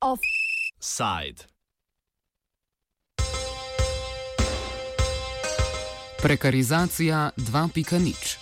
Offside. 0.00 1.44
Prekarizacija 6.22 7.30
2.0 7.36 8.36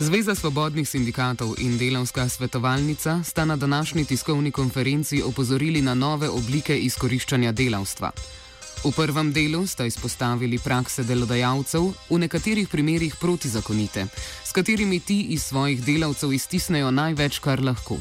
Zveza 0.00 0.34
svobodnih 0.34 0.88
sindikatov 0.88 1.54
in 1.58 1.78
delavska 1.78 2.28
svetovalnica 2.28 3.22
sta 3.24 3.44
na 3.44 3.56
današnji 3.56 4.04
tiskovni 4.04 4.50
konferenci 4.50 5.22
opozorili 5.22 5.82
na 5.82 5.94
nove 5.94 6.28
oblike 6.28 6.78
izkoriščanja 6.78 7.52
delavstva. 7.52 8.10
V 8.82 8.90
prvem 8.90 9.30
delu 9.32 9.62
sta 9.66 9.86
izpostavili 9.86 10.58
prakse 10.58 11.04
delodajalcev, 11.06 11.84
v 12.10 12.18
nekaterih 12.18 12.68
primerjih 12.68 13.14
protizakonite, 13.14 14.06
s 14.44 14.50
katerimi 14.52 14.98
ti 15.00 15.20
iz 15.30 15.44
svojih 15.46 15.84
delavcev 15.84 16.32
iztisnejo 16.32 16.90
največ, 16.90 17.38
kar 17.38 17.62
lahko. 17.62 18.00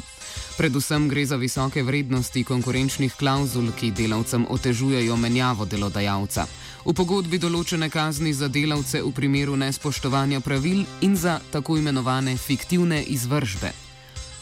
Predvsem 0.58 1.06
gre 1.10 1.26
za 1.26 1.38
visoke 1.38 1.84
vrednosti 1.84 2.44
konkurenčnih 2.44 3.14
klauzul, 3.14 3.70
ki 3.78 3.92
delavcem 3.92 4.48
otežujejo 4.50 5.16
menjavo 5.22 5.70
delodajalca. 5.70 6.48
V 6.86 6.98
pogodbi 6.98 7.38
določene 7.38 7.90
kazni 7.94 8.34
za 8.34 8.50
delavce 8.50 9.04
v 9.06 9.14
primeru 9.14 9.54
nespoštovanja 9.62 10.42
pravil 10.42 10.82
in 11.06 11.14
za 11.14 11.38
tako 11.54 11.78
imenovane 11.78 12.34
fiktivne 12.38 13.04
izvržbe. 13.06 13.91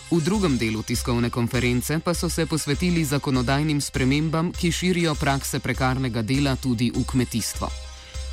V 0.09 0.17
drugem 0.25 0.57
delu 0.57 0.81
tiskovne 0.81 1.29
konference 1.29 1.99
pa 2.01 2.13
so 2.17 2.29
se 2.29 2.45
posvetili 2.45 3.05
zakonodajnim 3.05 3.81
spremembam, 3.81 4.49
ki 4.51 4.71
širijo 4.71 5.13
prakse 5.15 5.59
prekarnega 5.59 6.21
dela 6.21 6.55
tudi 6.55 6.89
v 6.89 7.03
kmetijstvo. 7.05 7.69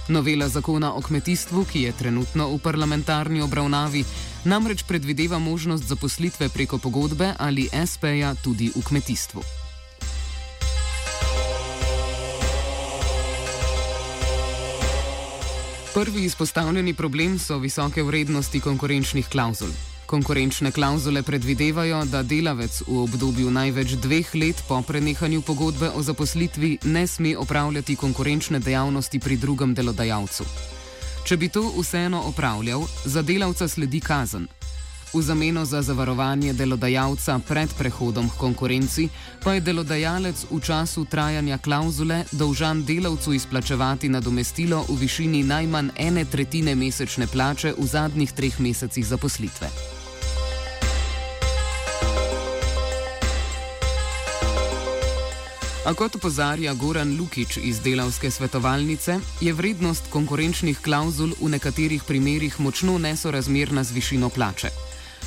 Novela 0.09 0.49
zakona 0.49 0.95
o 0.95 1.01
kmetijstvu, 1.01 1.65
ki 1.69 1.83
je 1.83 1.93
trenutno 1.93 2.49
v 2.49 2.59
parlamentarni 2.65 3.43
obravnavi, 3.45 4.05
namreč 4.45 4.83
predvideva 4.89 5.39
možnost 5.39 5.85
zaposlitve 5.85 6.49
preko 6.49 6.79
pogodbe 6.79 7.35
ali 7.39 7.69
SP-ja 7.69 8.35
tudi 8.35 8.73
v 8.73 8.81
kmetijstvu. 8.81 9.43
Prvi 15.95 16.25
izpostavljeni 16.25 16.95
problem 16.95 17.39
so 17.39 17.59
visoke 17.59 18.03
vrednosti 18.03 18.61
konkurenčnih 18.61 19.29
klauzul. 19.29 19.96
Konkurenčne 20.07 20.71
klauzule 20.71 21.23
predvidevajo, 21.23 22.05
da 22.05 22.23
delavec 22.23 22.83
v 22.87 22.99
obdobju 23.03 23.51
največ 23.51 23.99
dveh 23.99 24.35
let 24.35 24.63
po 24.69 24.79
prenehanju 24.83 25.43
pogodbe 25.43 25.91
o 25.91 26.03
zaposlitvi 26.03 26.79
ne 26.85 27.07
sme 27.07 27.37
opravljati 27.37 27.97
konkurenčne 27.97 28.59
dejavnosti 28.59 29.19
pri 29.19 29.37
drugem 29.37 29.75
delodajalcu. 29.75 30.45
Če 31.27 31.37
bi 31.37 31.49
to 31.49 31.73
vseeno 31.75 32.23
opravljal, 32.31 32.87
za 33.05 33.23
delavca 33.23 33.69
sledi 33.69 34.01
kazen. 34.01 34.47
V 35.15 35.23
zameno 35.23 35.65
za 35.65 35.83
zavarovanje 35.83 36.53
delodajalca 36.53 37.39
pred 37.49 37.75
prehodom 37.79 38.31
k 38.31 38.39
konkurenci 38.39 39.09
pa 39.43 39.55
je 39.55 39.61
delodajalec 39.61 40.47
v 40.51 40.61
času 40.61 41.05
trajanja 41.05 41.59
klauzule 41.59 42.25
dolžan 42.33 42.85
delavcu 42.85 43.33
izplačevati 43.33 44.09
nadomestilo 44.09 44.85
v 44.89 44.99
višini 45.01 45.43
najmanj 45.43 45.91
ene 45.97 46.25
tretjine 46.25 46.75
mesečne 46.75 47.27
plače 47.27 47.75
v 47.79 47.87
zadnjih 47.87 48.33
treh 48.33 48.61
mesecih 48.61 49.07
zaposlitve. 49.07 49.96
A 55.87 55.95
kot 55.95 56.17
opozarja 56.19 56.75
Goran 56.75 57.15
Lukič 57.15 57.61
iz 57.63 57.79
delavske 57.79 58.31
svetovalnice, 58.31 59.21
je 59.41 59.53
vrednost 59.53 60.11
konkurenčnih 60.11 60.81
klauzul 60.83 61.31
v 61.39 61.51
nekaterih 61.55 62.03
primerjih 62.03 62.59
močno 62.61 62.99
nesorazmerna 62.99 63.85
z 63.85 63.95
višino 63.95 64.29
plače. 64.29 64.69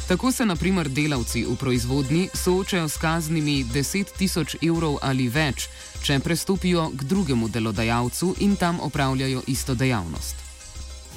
Tako 0.08 0.31
se 0.31 0.46
naprimer 0.46 0.90
delavci 0.90 1.46
v 1.48 1.56
proizvodnji 1.56 2.28
soočajo 2.34 2.90
s 2.90 2.98
kaznimi 2.98 3.64
10 3.72 4.12
tisoč 4.18 4.58
evrov 4.62 4.98
ali 5.02 5.30
več, 5.30 5.69
če 6.03 6.19
prestopijo 6.19 6.90
k 6.92 7.08
drugemu 7.08 7.48
delodajalcu 7.48 8.36
in 8.40 8.56
tam 8.56 8.84
opravljajo 8.84 9.44
isto 9.48 9.75
dejavnost. 9.75 10.36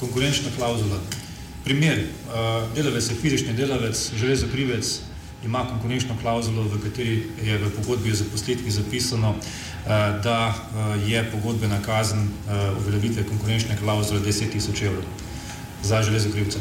Konkurenčna 0.00 0.54
klauzula. 0.56 1.00
Primer, 1.64 2.06
delavec 2.74 3.10
je 3.10 3.16
fizični 3.16 3.58
delavec, 3.58 4.10
železo 4.14 4.46
krivec, 4.52 5.00
ima 5.44 5.64
konkurenčno 5.68 6.16
klauzulo, 6.20 6.62
v 6.62 6.78
kateri 6.82 7.22
je 7.42 7.58
v 7.58 7.70
pogodbi 7.76 8.12
o 8.12 8.14
zaposlitvi 8.14 8.70
zapisano, 8.70 9.34
da 10.22 10.54
je 11.06 11.24
pogodbena 11.32 11.80
kazen 11.82 12.28
uveljavitve 12.78 13.24
konkurenčne 13.26 13.76
klauzule 13.80 14.20
10 14.20 14.52
tisoč 14.52 14.82
evrov 14.82 15.02
za 15.82 16.02
železo 16.02 16.30
krivce. 16.30 16.58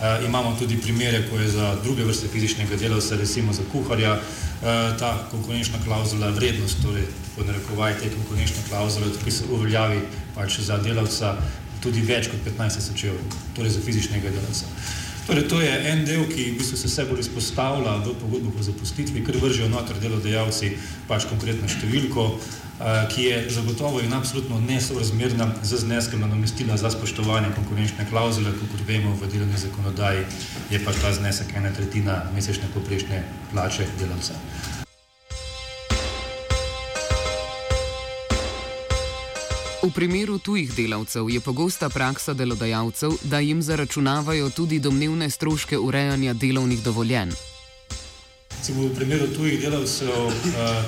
Uh, 0.00 0.24
imamo 0.24 0.56
tudi 0.58 0.80
primere, 0.80 1.28
ko 1.30 1.36
je 1.36 1.48
za 1.48 1.76
druge 1.82 2.04
vrste 2.04 2.28
fizičnega 2.28 2.76
delavca, 2.76 3.16
recimo 3.16 3.52
za 3.52 3.62
kuharja, 3.72 4.12
uh, 4.12 4.96
ta 4.98 5.28
konkurenčna 5.30 5.78
klauzula 5.84 6.30
vrednost, 6.30 6.80
torej 6.82 7.04
po 7.36 7.44
narekovaj 7.44 7.98
te 8.00 8.08
konkurenčne 8.08 8.62
klauzule, 8.68 9.10
ki 9.24 9.30
se 9.30 9.44
uveljavi 9.52 10.00
pač 10.34 10.60
za 10.60 10.78
delavca 10.78 11.36
tudi 11.84 12.00
več 12.00 12.30
kot 12.32 12.40
15 12.48 12.80
tisoč 12.80 13.04
evrov, 13.04 13.36
torej 13.56 13.76
za 13.76 13.84
fizičnega 13.84 14.32
delavca. 14.32 14.72
Torej, 15.26 15.44
to 15.48 15.60
je 15.60 15.74
en 15.92 16.04
del, 16.04 16.24
ki 16.30 16.50
v 16.52 16.56
bistvu 16.58 16.78
se 16.78 16.88
vse 16.88 17.04
bolj 17.10 17.20
izpostavlja 17.24 17.98
v 18.04 18.14
pogodbo 18.22 18.54
o 18.58 18.64
zaposlitvi, 18.66 19.22
ker 19.26 19.38
vržejo 19.38 19.68
noter 19.70 20.00
delodajalci 20.02 20.74
pač 21.08 21.28
konkretno 21.30 21.68
številko, 21.70 22.26
Eh, 22.80 23.08
ki 23.14 23.22
je 23.22 23.50
zagotovo 23.50 24.00
in 24.00 24.12
absolutno 24.12 24.60
nesorazmerna 24.60 25.52
z 25.62 25.76
zneskom 25.76 26.20
nadomestila 26.20 26.76
za 26.76 26.90
spoštovanje 26.90 27.52
konkurenčne 27.54 28.08
klauzule, 28.10 28.56
kot 28.56 28.88
vemo 28.88 29.12
v 29.20 29.28
delovni 29.28 29.56
zakonodaji, 29.56 30.24
je 30.70 30.80
pa 30.84 30.92
ta 30.92 31.12
znesek 31.12 31.52
ena 31.56 31.76
tretjina 31.76 32.22
mesečne 32.34 32.72
poprečne 32.74 33.24
plače 33.52 33.84
delavca. 34.00 34.79
Primeru 40.00 40.38
tujih 40.38 40.70
delavcev 40.72 41.26
je 41.28 41.40
pogosta 41.44 41.88
praksa 41.92 42.32
delodajalcev, 42.34 43.10
da 43.22 43.38
jim 43.38 43.60
zaračunavajo 43.62 44.46
tudi 44.50 44.78
domnevne 44.80 45.26
stroške 45.30 45.78
urejanja 45.78 46.32
delovnih 46.32 46.80
dovoljenj. 46.82 47.34
V 48.68 48.86
primeru 48.96 49.26
tujih 49.36 49.60
delavcev 49.60 50.08
uh, 50.08 50.32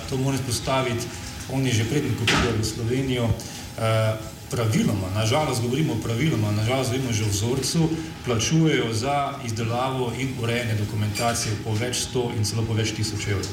to 0.08 0.16
moramo 0.16 0.40
izpostaviti 0.40 1.04
oni 1.52 1.72
že 1.72 1.84
prednji, 1.84 2.16
ko 2.16 2.24
pridejo 2.24 2.56
v 2.56 2.64
Slovenijo, 2.64 3.28
eh, 3.28 4.16
praviloma, 4.50 5.12
nažalost 5.14 5.60
govorimo 5.60 6.00
praviloma, 6.00 6.56
nažalost 6.56 6.90
govorimo 6.90 7.12
že 7.12 7.24
o 7.24 7.28
vzorcu, 7.28 7.90
plačujejo 8.24 8.92
za 8.94 9.34
izdelavo 9.44 10.12
in 10.18 10.32
urejanje 10.40 10.74
dokumentacije 10.74 11.60
po 11.64 11.74
več 11.74 12.08
sto 12.08 12.30
in 12.36 12.44
celo 12.44 12.64
po 12.64 12.72
več 12.72 12.96
tisoč 12.96 13.28
evrov. 13.28 13.52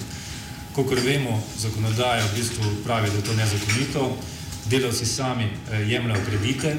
Kokor 0.75 0.99
vemo, 1.03 1.43
zakonodaja 1.57 2.23
v 2.31 2.35
bistvu 2.35 2.63
pravi, 2.87 3.09
da 3.11 3.17
je 3.17 3.23
to 3.23 3.33
nezakonito, 3.33 4.15
delavci 4.69 5.05
sami 5.05 5.43
eh, 5.43 5.81
jemljajo 5.91 6.21
kredite, 6.25 6.75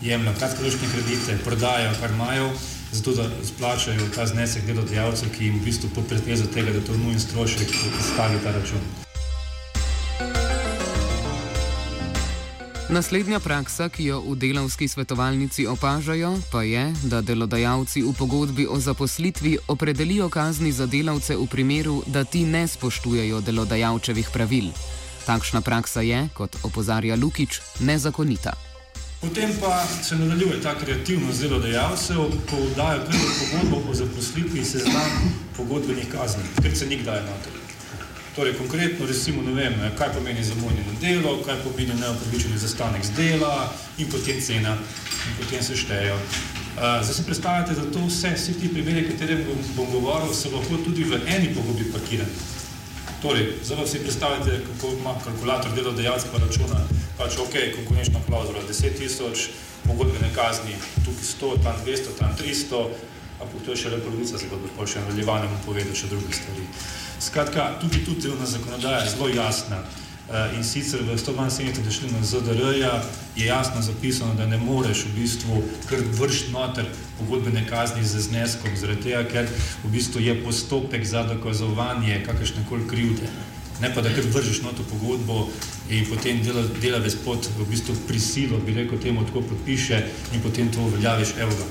jemljajo 0.00 0.38
kratkoročne 0.38 0.88
kredite, 0.92 1.38
prodajajo, 1.44 1.92
kar 2.00 2.10
imajo, 2.10 2.50
zato 2.92 3.14
da 3.14 3.28
splačajo 3.44 4.08
ta 4.14 4.26
znesek 4.26 4.66
delodajalcev, 4.66 5.30
ki 5.38 5.44
jim 5.44 5.60
v 5.60 5.64
bistvu 5.64 5.90
pod 5.94 6.06
pretvezo 6.08 6.46
tega, 6.54 6.72
da 6.72 6.80
to 6.80 6.96
nujen 6.96 7.20
strošek, 7.20 7.74
stavi 8.12 8.38
ta 8.44 8.52
račun. 8.52 9.04
Naslednja 12.94 13.40
praksa, 13.40 13.88
ki 13.88 14.04
jo 14.04 14.20
v 14.22 14.36
delavski 14.38 14.86
svetovalnici 14.88 15.66
opažajo, 15.66 16.36
pa 16.52 16.62
je, 16.62 16.92
da 17.10 17.22
delodajalci 17.24 18.02
v 18.02 18.12
pogodbi 18.18 18.66
o 18.70 18.78
zaposlitvi 18.78 19.56
opredelijo 19.68 20.28
kazni 20.28 20.72
za 20.72 20.86
delavce 20.86 21.36
v 21.36 21.46
primeru, 21.50 22.02
da 22.06 22.24
ti 22.24 22.44
ne 22.46 22.68
spoštujejo 22.68 23.40
delodajalčevih 23.40 24.30
pravil. 24.32 24.70
Takšna 25.24 25.60
praksa 25.64 26.04
je, 26.04 26.28
kot 26.36 26.56
opozarja 26.62 27.16
Lukič, 27.16 27.60
nezakonita. 27.80 28.52
Potem 29.20 29.50
pa 29.60 29.86
se 30.02 30.16
nadaljuje 30.16 30.60
ta 30.60 30.74
kreativnost 30.78 31.40
delodajalcev, 31.40 32.16
ko 32.50 32.56
dajo 32.76 33.06
pogodbo 33.08 33.90
o 33.90 33.94
zaposlitvi 33.94 34.64
seznam 34.64 35.10
pogodbenih 35.56 36.08
kazni, 36.12 36.44
ker 36.62 36.76
se 36.76 36.86
nikdaj 36.86 37.20
ne 37.20 37.26
da. 37.44 37.52
Torej, 38.36 38.52
konkretno, 38.58 39.06
recimo, 39.06 39.42
ne 39.42 39.54
vem, 39.54 39.74
kaj 39.98 40.12
pomeni 40.12 40.44
zamonjeno 40.44 40.92
delo, 41.00 41.38
kaj 41.46 41.62
pomeni 41.64 41.94
neopravičen 42.00 42.58
zastanek 42.58 43.04
z 43.04 43.16
dela 43.16 43.72
in 43.98 44.10
potem 44.10 44.40
cena, 44.40 44.76
in 45.28 45.38
potem 45.40 45.62
se 45.62 45.76
štejejo. 45.76 46.14
Uh, 46.14 47.00
zdaj 47.00 47.14
si 47.14 47.24
predstavljate, 47.24 47.78
da 47.80 47.92
to 47.94 48.02
vse, 48.06 48.34
vsi 48.34 48.58
ti 48.60 48.68
primeri, 48.68 49.06
o 49.06 49.12
katerem 49.12 49.44
bom, 49.46 49.62
bom 49.76 49.92
govoril, 49.92 50.34
so 50.34 50.50
lahko 50.52 50.82
tudi 50.84 51.04
v 51.04 51.22
eni 51.26 51.54
pogodbi 51.54 51.92
parkirani. 51.92 52.63
Torej, 53.24 53.46
zdaj 53.64 53.86
si 53.86 53.98
predstavljate, 53.98 54.60
kako 54.66 54.92
ima 54.92 55.14
kalkulator 55.24 55.72
delodajalca 55.72 56.26
pa 56.32 56.38
računa, 56.38 56.80
pač 57.18 57.38
ok, 57.38 57.54
konkurenčna 57.76 58.20
klauzula 58.26 58.60
10 58.68 58.98
tisoč, 58.98 59.48
pogodbene 59.86 60.28
kazni, 60.34 60.74
tukaj 61.04 61.24
100, 61.30 61.62
tam 61.64 61.76
200, 61.86 62.18
tam 62.18 62.36
300, 62.40 62.82
ampak 63.40 63.64
to 63.64 63.72
je 63.72 63.80
še 63.80 63.94
le 63.94 64.00
polovica 64.04 64.40
zgodbe, 64.42 64.68
pa 64.76 64.84
še 64.84 65.00
nadaljevanje 65.06 65.48
bom 65.54 65.62
povedal 65.70 65.96
še 65.96 66.10
druge 66.12 66.36
stvari. 66.36 66.66
Skratka, 67.28 67.70
tudi 67.80 68.04
tu 68.04 68.18
delovna 68.20 68.44
zakonodaja 68.46 69.00
je 69.06 69.14
zelo 69.16 69.30
jasna. 69.32 69.80
Uh, 70.24 70.52
in 70.56 70.64
sicer 70.64 71.00
v 71.04 71.16
172. 71.16 71.96
členu 71.96 72.20
ZDR-ja 72.20 72.92
je 73.36 73.48
jasno 73.48 73.80
zapisano, 73.80 74.36
da 74.36 74.44
ne 74.46 74.60
moreš 74.60 75.06
v 75.08 75.16
bistvu 75.22 75.64
kar 75.88 76.04
vršiti 76.20 76.52
noter 76.52 76.92
pogodbene 77.18 77.66
kazni 77.68 78.04
z 78.04 78.20
zneskom, 78.20 78.76
zaradi 78.76 79.02
tega, 79.02 79.24
ker 79.28 79.48
v 79.84 79.90
bistvu 79.90 80.20
je 80.20 80.34
postopek 80.44 81.04
za 81.06 81.22
dokazovanje 81.22 82.22
kakršne 82.26 82.64
koli 82.68 82.88
krivde. 82.88 83.30
Ne 83.80 83.90
pa 83.94 84.02
da 84.02 84.10
kar 84.14 84.24
vržeš 84.32 84.62
noto 84.62 84.82
pogodbo 84.86 85.48
in 85.90 86.06
potem 86.06 86.42
dela, 86.42 86.62
delavec 86.82 87.16
pod 87.24 87.48
v 87.58 87.66
bistvu 87.70 87.94
prisilo, 88.08 88.58
bi 88.58 88.74
rekel 88.74 88.98
temu, 88.98 89.24
tako 89.26 89.42
podpiše 89.42 89.98
in 90.32 90.42
potem 90.42 90.70
to 90.72 90.80
uveljaviš, 90.80 91.34
evo 91.38 91.50
ga, 91.50 91.66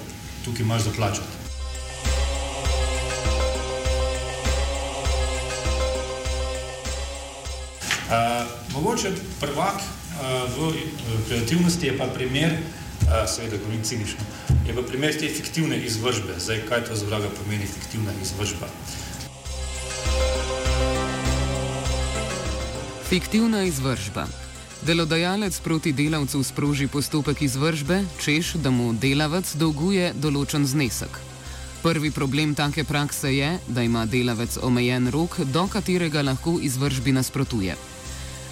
tukaj 0.45 0.65
imaš 0.65 0.81
za 0.81 0.91
plačati. 0.95 1.27
Uh, 8.13 8.45
mogoče 8.73 9.09
prvak 9.39 9.75
uh, 9.75 10.57
v 10.57 10.73
kreativnosti 11.27 11.87
je 11.87 11.97
pa 11.97 12.05
primer, 12.05 12.51
uh, 12.51 12.82
seveda 13.27 13.57
govorim 13.57 13.83
cinično, 13.83 14.25
je 14.67 14.75
pa 14.75 14.81
primer 14.81 15.13
te 15.19 15.29
fiktivne 15.29 15.77
izvržbe. 15.85 16.33
Zdaj, 16.39 16.61
kaj 16.69 16.85
to 16.85 16.95
za 16.95 17.05
vraga 17.05 17.29
pomeni 17.37 17.65
fiktivna 17.65 18.11
izvržba? 18.21 18.67
Fiktivna 23.09 23.63
izvržba. 23.63 24.25
Delodajalec 24.81 25.59
proti 25.59 25.93
delavcu 25.93 26.43
sproži 26.43 26.87
postopek 26.87 27.41
izvržbe, 27.41 28.03
češ, 28.23 28.53
da 28.53 28.69
mu 28.69 28.93
delavec 28.93 29.55
dolguje 29.55 30.11
določen 30.15 30.65
znesek. 30.67 31.21
Prvi 31.83 32.11
problem 32.11 32.55
take 32.55 32.83
prakse 32.83 33.31
je, 33.35 33.57
da 33.67 33.83
ima 33.83 34.05
delavec 34.05 34.57
omejen 34.61 35.11
rok, 35.11 35.39
do 35.53 35.67
katerega 35.67 36.21
lahko 36.21 36.57
izvržbi 36.61 37.11
nasprotuje. 37.11 37.75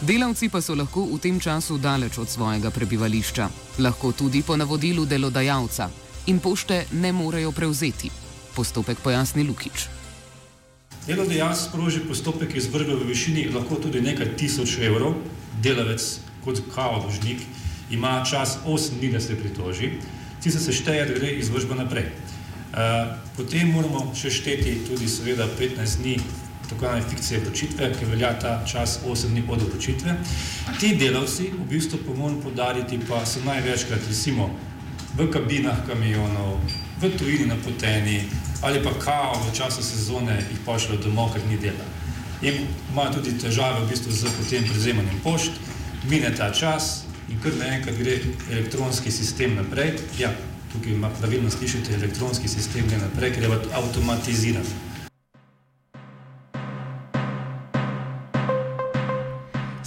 Delavci 0.02 0.50
pa 0.50 0.58
so 0.66 0.74
lahko 0.74 1.06
v 1.06 1.22
tem 1.22 1.38
času 1.38 1.78
daleč 1.78 2.18
od 2.18 2.26
svojega 2.26 2.74
prebivališča, 2.74 3.46
lahko 3.86 4.10
tudi 4.18 4.42
po 4.42 4.58
navodilu 4.58 5.06
delodajalca 5.06 5.90
in 6.26 6.40
pošte 6.42 6.90
ne 6.98 7.12
morejo 7.14 7.52
prevzeti. 7.54 8.10
Postopek 8.56 8.98
pojasni 8.98 9.46
Lukič. 9.46 9.86
Delodajalec 11.06 11.62
sproži 11.70 12.02
postopek 12.02 12.58
izvrbe 12.58 12.98
v 12.98 13.14
višini 13.14 13.46
lahko 13.54 13.78
tudi 13.78 14.02
nekaj 14.02 14.34
tisoč 14.42 14.82
evrov, 14.82 15.22
delavec 15.62 16.02
kot 16.42 16.66
kao 16.74 17.06
dožnik 17.06 17.46
ima 17.94 18.26
čas 18.26 18.58
8 18.66 18.98
dni, 18.98 19.14
da 19.14 19.22
se 19.22 19.38
pritoži, 19.38 20.02
ti 20.42 20.52
se 20.52 20.60
sešteje, 20.60 21.06
da 21.06 21.14
gre 21.14 21.30
izvržba 21.38 21.78
naprej. 21.78 22.10
Uh, 22.74 23.14
potem 23.38 23.70
moramo 23.70 24.16
še 24.18 24.34
šteti 24.34 24.80
tudi 24.88 25.06
seveda 25.06 25.46
15 25.60 26.02
dni 26.02 26.18
tako 26.72 26.86
imenovane 26.86 27.10
fikcije 27.10 27.40
vročitve, 27.40 27.94
ki 28.00 28.06
velja 28.06 28.40
ta 28.40 28.66
čas 28.66 29.00
8 29.06 29.28
dni 29.28 29.44
od 29.50 29.62
vročitve. 29.62 30.16
Ti 30.80 30.96
delavci, 30.96 31.44
v 31.44 31.70
bistvu 31.70 32.00
pa 32.06 32.14
moram 32.14 32.42
podariti, 32.42 33.00
pa 33.10 33.26
so 33.26 33.40
največkrat 33.46 34.08
recimo 34.08 34.50
v 35.18 35.28
kabinah 35.32 35.86
kamionov, 35.88 36.60
v 37.02 37.10
tujini 37.18 37.46
napoteni 37.46 38.24
ali 38.62 38.84
pa 38.84 38.94
kao 38.94 39.34
v 39.48 39.56
času 39.58 39.84
sezone 39.84 40.36
jih 40.38 40.60
pošljajo 40.66 41.02
domov, 41.02 41.34
ker 41.34 41.42
ni 41.50 41.58
dela. 41.58 41.86
In 42.42 42.54
imajo 42.92 43.14
tudi 43.14 43.38
težave 43.38 43.82
v 43.86 43.90
bistvu 43.90 44.12
z 44.12 44.30
potem 44.38 44.64
prevzemanjem 44.64 45.20
pošt, 45.24 45.52
mine 46.10 46.30
ta 46.38 46.52
čas 46.54 47.04
in 47.30 47.40
kar 47.42 47.52
naenkrat 47.58 47.98
gre 47.98 48.20
elektronski 48.52 49.12
sistem 49.12 49.56
naprej. 49.56 49.98
Ja, 50.20 50.30
tukaj 50.74 50.94
pravilno 51.20 51.50
slišite, 51.50 51.94
elektronski 51.94 52.48
sistem 52.48 52.88
gre 52.88 53.02
naprej, 53.02 53.34
ker 53.34 53.44
je 53.44 53.60
avtomatiziran. 53.74 54.91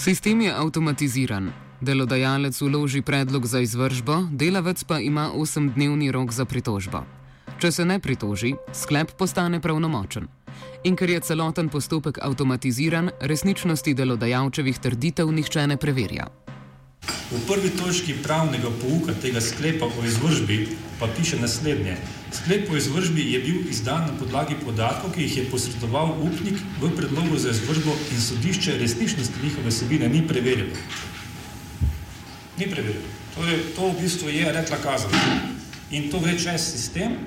Sistem 0.04 0.40
je 0.40 0.52
avtomatiziran. 0.52 1.52
Delodajalec 1.80 2.62
uloži 2.62 3.02
predlog 3.02 3.46
za 3.46 3.60
izvržbo, 3.60 4.28
delavec 4.32 4.84
pa 4.84 4.98
ima 5.00 5.30
8-dnevni 5.34 6.10
rok 6.12 6.32
za 6.32 6.44
pritožbo. 6.44 7.00
Če 7.58 7.72
se 7.72 7.84
ne 7.84 7.96
pritoži, 7.98 8.52
sklep 8.72 9.16
postane 9.16 9.60
pravnomočen. 9.60 10.28
In 10.84 10.96
ker 10.96 11.10
je 11.10 11.20
celoten 11.20 11.72
postopek 11.72 12.20
avtomatiziran, 12.22 13.10
resničnosti 13.20 13.94
delodajalčevih 13.94 14.78
trditev 14.78 15.32
nihče 15.32 15.66
ne 15.66 15.80
preverja. 15.80 16.28
V 17.34 17.46
prvi 17.50 17.70
točki 17.74 18.14
pravnega 18.22 18.70
pouka 18.78 19.14
tega 19.18 19.40
sklepa 19.42 19.86
o 19.90 20.04
izvržbi 20.06 20.68
pa 20.98 21.08
piše 21.10 21.36
naslednje. 21.42 21.96
Sklep 22.32 22.70
o 22.70 22.76
izvržbi 22.76 23.32
je 23.32 23.38
bil 23.38 23.58
izdan 23.70 24.06
na 24.06 24.14
podlagi 24.18 24.54
podatkov, 24.64 25.10
ki 25.14 25.26
jih 25.26 25.36
je 25.36 25.44
posredoval 25.50 26.14
upnik 26.22 26.62
v 26.80 26.90
predlogu 26.96 27.38
za 27.38 27.50
izvržbo 27.50 27.96
in 28.14 28.20
sodišče 28.20 28.78
resničnosti 28.78 29.42
njihove 29.42 29.70
sebine 29.70 30.08
ni 30.08 30.22
preverilo. 30.28 30.78
Ni 32.58 32.70
preverilo. 32.70 33.10
Torej, 33.34 33.58
to 33.74 33.90
v 33.90 34.00
bistvu 34.00 34.30
je 34.30 34.52
rekla 34.52 34.78
kazala. 34.78 35.18
In 35.90 36.10
to 36.10 36.22
več 36.22 36.46
je 36.46 36.58
sistem. 36.58 37.18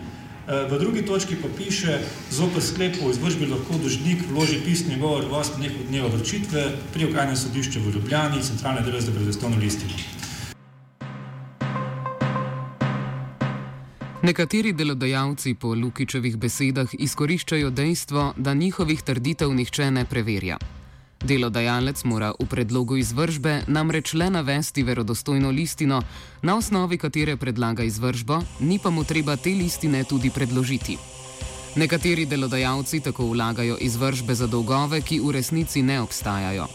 V 0.47 0.79
drugi 0.79 1.05
točki 1.05 1.35
pa 1.35 1.47
piše, 1.57 1.99
zopet 2.31 2.63
sklep 2.63 2.95
o 3.03 3.09
izvržbi 3.11 3.45
lahko 3.45 3.75
dožnik 3.83 4.21
vloži 4.31 4.61
pisni 4.65 4.95
govor 4.95 5.25
v 5.25 5.31
vas 5.31 5.51
nekaj 5.59 5.83
dneva 5.89 6.07
vročitve 6.07 6.63
pri 6.93 7.05
okrajnem 7.05 7.35
sodišču 7.35 7.81
v 7.83 7.91
Ljubljani, 7.95 8.39
centralne 8.39 8.81
delo 8.81 9.01
za 9.01 9.11
predstavno 9.11 9.59
listino. 9.59 9.91
Nekateri 14.23 14.71
delodajalci 14.73 15.53
po 15.59 15.75
Lukičevih 15.75 16.37
besedah 16.37 16.95
izkoriščajo 16.95 17.69
dejstvo, 17.69 18.33
da 18.37 18.53
njihovih 18.53 19.03
trditev 19.03 19.51
nihče 19.51 19.91
ne 19.91 20.05
preverja. 20.05 20.57
Delodajalec 21.23 22.03
mora 22.03 22.31
v 22.39 22.45
predlogu 22.45 22.97
izvržbe 22.97 23.61
namreč 23.67 24.13
le 24.13 24.29
navesti 24.29 24.83
verodostojno 24.83 25.49
listino, 25.51 26.01
na 26.41 26.57
osnovi 26.57 26.97
katere 26.97 27.37
predlaga 27.37 27.83
izvržbo, 27.83 28.41
ni 28.59 28.79
pa 28.79 28.89
mu 28.89 29.03
treba 29.03 29.35
te 29.35 29.49
listine 29.49 30.03
tudi 30.03 30.29
predložiti. 30.29 30.97
Nekateri 31.75 32.25
delodajalci 32.25 32.99
tako 32.99 33.25
vlagajo 33.25 33.77
izvržbe 33.81 34.35
za 34.35 34.47
dolgove, 34.47 35.01
ki 35.01 35.19
v 35.19 35.31
resnici 35.31 35.81
ne 35.81 36.01
obstajajo. 36.01 36.67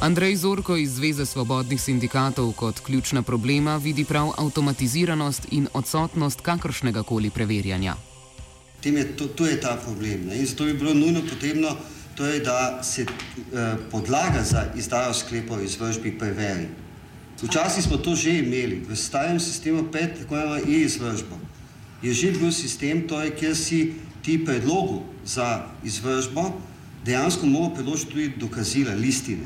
Andrej 0.00 0.36
Zorko 0.36 0.76
iz 0.76 0.96
Zveze 0.96 1.26
svobodnih 1.26 1.80
sindikatov 1.80 2.52
kot 2.52 2.80
ključna 2.80 3.22
problema 3.22 3.76
vidi 3.76 4.04
prav 4.04 4.32
avtomatiziranost 4.38 5.46
in 5.50 5.68
odsotnost 5.72 6.40
kakršnega 6.40 7.02
koli 7.02 7.30
preverjanja. 7.30 7.94
Je 8.84 9.16
to, 9.16 9.26
to 9.26 9.46
je 9.46 9.60
ta 9.60 9.78
problem. 9.84 10.26
Ne? 10.26 10.38
In 10.38 10.46
zato 10.46 10.64
bi 10.64 10.74
bilo 10.74 10.94
nujno 10.94 11.20
potrebno 11.30 11.76
to 12.14 12.26
je, 12.26 12.40
da 12.40 12.82
se 12.82 13.02
eh, 13.02 13.76
podlaga 13.90 14.42
za 14.42 14.66
izdajo 14.76 15.14
sklepov 15.14 15.64
izvržbi 15.64 16.18
preveri. 16.18 16.68
Včasih 17.42 17.84
smo 17.84 17.96
to 17.96 18.14
že 18.14 18.38
imeli, 18.38 18.80
v 18.88 18.96
starem 18.96 19.40
sistemu 19.40 19.82
5, 19.92 20.22
tako 20.22 20.34
imenovano 20.34 20.64
e-izvržbo. 20.64 21.36
Je 22.02 22.14
že 22.14 22.32
bil 22.32 22.52
sistem, 22.52 23.08
torej, 23.08 23.34
kjer 23.36 23.56
si 23.56 23.94
ti 24.22 24.44
predlogu 24.44 25.02
za 25.24 25.66
izvržbo 25.84 26.52
dejansko 27.04 27.46
moral 27.46 27.74
predložiti 27.74 28.12
tudi 28.12 28.32
dokazila, 28.36 28.94
listine. 28.94 29.44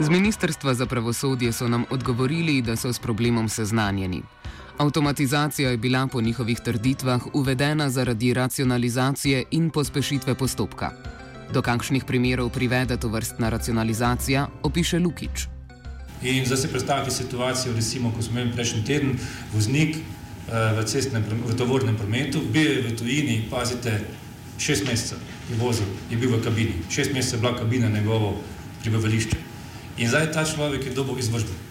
Z 0.00 0.08
Ministrstva 0.08 0.74
za 0.74 0.86
pravosodje 0.86 1.52
so 1.52 1.68
nam 1.68 1.84
odgovorili, 1.90 2.62
da 2.62 2.76
so 2.76 2.92
s 2.92 2.98
problemom 2.98 3.48
seznanjeni. 3.48 4.22
Avtomatizacija 4.80 5.70
je 5.70 5.76
bila 5.76 6.06
po 6.06 6.20
njihovih 6.20 6.60
trditvah 6.60 7.22
uvedena 7.34 7.90
zaradi 7.90 8.34
racionalizacije 8.34 9.44
in 9.50 9.70
pospešitve 9.70 10.34
postopka. 10.34 10.90
Do 11.52 11.62
kakšnih 11.62 12.04
primerov 12.04 12.48
privede 12.48 12.96
to 12.96 13.08
vrstna 13.08 13.48
racionalizacija, 13.48 14.46
opiše 14.62 14.98
Lukič. 14.98 15.44
In 16.22 16.46
zdaj 16.46 16.56
si 16.58 16.68
predstavljate 16.68 17.10
situacijo, 17.10 17.74
recimo, 17.74 18.12
ko 18.16 18.22
smo 18.22 18.40
imeli 18.40 18.54
prejšnji 18.56 18.84
teden 18.84 19.18
voznik 19.52 19.96
uh, 19.96 20.80
v 20.80 20.86
cestnem, 20.86 21.24
v 21.46 21.56
tovornem 21.56 21.96
prometu, 21.96 22.40
bil 22.52 22.72
je 22.72 22.82
v 22.82 22.96
tujini, 22.96 23.40
pazite, 23.50 24.00
šest 24.58 24.88
mesecev 24.88 25.18
je 25.50 25.60
vozil, 25.60 25.92
je 26.10 26.16
bil 26.16 26.32
v 26.32 26.40
kabini, 26.44 26.80
šest 26.88 27.12
mesecev 27.12 27.36
je 27.36 27.42
bila 27.42 27.58
kabina 27.58 27.88
njegovo 27.88 28.38
prebivališče. 28.80 29.36
In 29.98 30.08
zdaj 30.08 30.32
ta 30.32 30.44
človek 30.44 30.86
je 30.86 30.96
dobil 30.96 31.18
izvršbo 31.18 31.69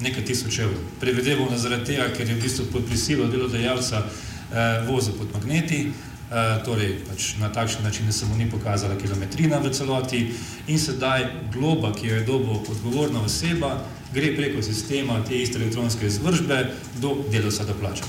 nekaj 0.00 0.24
tisoč 0.24 0.58
evrov. 0.58 0.80
Prevedemo 1.00 1.48
na 1.50 1.58
zaradi 1.58 1.92
tega, 1.92 2.08
ker 2.16 2.28
je 2.28 2.34
v 2.34 2.42
bistvu 2.42 2.66
pod 2.72 2.86
prisilo 2.88 3.28
delodajalca 3.28 4.02
eh, 4.04 4.86
vozil 4.88 5.14
pod 5.18 5.32
magneti, 5.34 5.80
eh, 5.88 6.58
torej 6.64 6.98
pač 7.08 7.34
na 7.40 7.52
takšen 7.52 7.84
način, 7.84 8.06
da 8.06 8.12
se 8.12 8.26
mu 8.26 8.36
ni 8.36 8.50
pokazala 8.50 8.96
kilometrina 8.96 9.58
v 9.58 9.70
celoti 9.70 10.26
in 10.66 10.78
sedaj 10.78 11.26
globa, 11.52 11.92
ki 11.92 12.06
jo 12.06 12.14
je 12.14 12.26
dobo 12.26 12.62
odgovorna 12.68 13.22
oseba, 13.24 13.76
gre 14.14 14.34
preko 14.36 14.62
sistema 14.62 15.20
te 15.28 15.36
iste 15.42 15.58
elektronske 15.58 16.06
izvržbe 16.06 16.64
do 17.00 17.16
delovca 17.30 17.64
do 17.64 17.74
plača. 17.80 18.04